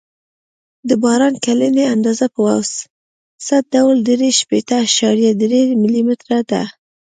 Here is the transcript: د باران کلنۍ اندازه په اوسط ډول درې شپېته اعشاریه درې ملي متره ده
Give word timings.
د 0.89 0.89
باران 1.03 1.33
کلنۍ 1.45 1.85
اندازه 1.95 2.25
په 2.35 2.39
اوسط 2.55 3.63
ډول 3.73 3.95
درې 4.09 4.29
شپېته 4.39 4.75
اعشاریه 4.83 5.31
درې 5.41 5.61
ملي 5.81 6.01
متره 6.07 6.39
ده 6.49 6.61